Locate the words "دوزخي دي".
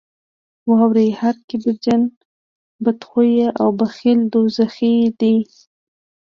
4.33-5.35